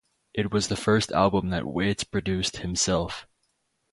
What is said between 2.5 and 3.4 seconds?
himself.